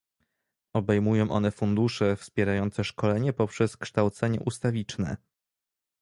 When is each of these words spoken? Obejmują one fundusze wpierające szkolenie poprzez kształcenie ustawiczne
Obejmują 0.73 1.31
one 1.31 1.51
fundusze 1.51 2.15
wpierające 2.15 2.83
szkolenie 2.83 3.33
poprzez 3.33 3.77
kształcenie 3.77 4.39
ustawiczne 4.39 5.17